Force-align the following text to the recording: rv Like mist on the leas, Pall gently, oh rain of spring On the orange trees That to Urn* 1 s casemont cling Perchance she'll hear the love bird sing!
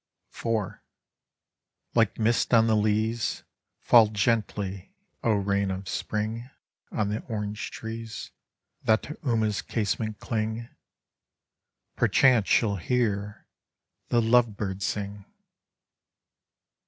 rv 0.33 0.79
Like 1.93 2.17
mist 2.17 2.55
on 2.55 2.65
the 2.65 2.75
leas, 2.75 3.43
Pall 3.87 4.07
gently, 4.07 4.95
oh 5.23 5.35
rain 5.35 5.69
of 5.69 5.87
spring 5.87 6.49
On 6.91 7.09
the 7.09 7.19
orange 7.29 7.69
trees 7.69 8.31
That 8.81 9.03
to 9.03 9.19
Urn* 9.23 9.41
1 9.41 9.49
s 9.49 9.61
casemont 9.61 10.17
cling 10.17 10.69
Perchance 11.95 12.49
she'll 12.49 12.77
hear 12.77 13.45
the 14.09 14.23
love 14.23 14.57
bird 14.57 14.81
sing! 14.81 15.23